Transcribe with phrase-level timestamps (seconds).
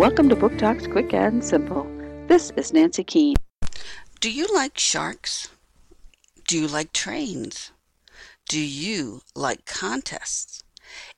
[0.00, 1.86] Welcome to Book Talks Quick and Simple.
[2.26, 3.36] This is Nancy Keane.
[4.18, 5.50] Do you like sharks?
[6.48, 7.70] Do you like trains?
[8.48, 10.64] Do you like contests?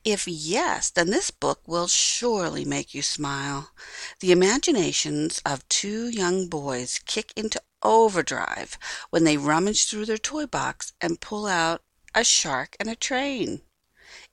[0.04, 3.70] If yes, then this book will surely make you smile.
[4.18, 8.76] The imaginations of two young boys kick into overdrive
[9.10, 11.82] when they rummage through their toy box and pull out
[12.16, 13.60] a shark and a train.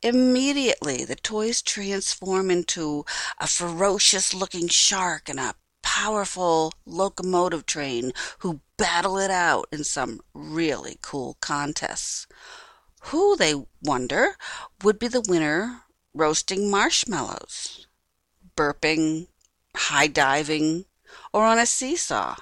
[0.02, 3.06] Immediately, the toys transform into
[3.38, 10.22] a ferocious looking shark and a powerful locomotive train who battle it out in some
[10.34, 12.28] really cool contests.
[13.04, 14.36] Who, they wonder,
[14.84, 17.88] would be the winner roasting marshmallows,
[18.56, 19.28] burping,
[19.76, 20.86] high diving,
[21.34, 22.36] or on a seesaw?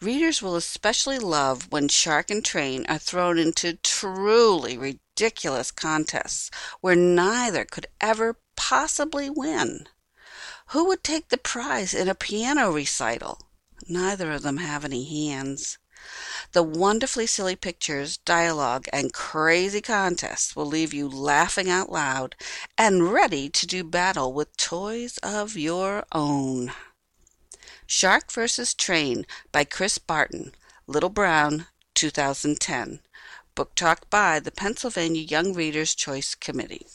[0.00, 4.76] Readers will especially love when Shark and Train are thrown into truly
[5.16, 6.50] ridiculous contests
[6.82, 9.86] where neither could ever possibly win.
[10.68, 13.40] Who would take the prize in a piano recital?
[13.88, 15.78] Neither of them have any hands.
[16.52, 22.36] The wonderfully silly pictures, dialogue, and crazy contests will leave you laughing out loud
[22.76, 26.72] and ready to do battle with toys of your own.
[27.86, 28.74] Shark vs.
[28.74, 30.52] Train by Chris Barton,
[30.86, 33.00] Little Brown, 2010.
[33.56, 36.86] Book Talk by the Pennsylvania Young Readers' Choice Committee.